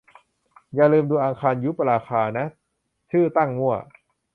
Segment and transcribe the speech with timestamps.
[0.73, 2.45] อย่าลืมดู 'อังคารยุปราคา' นะ-
[3.11, 3.75] ชื่อตั้งมั่ว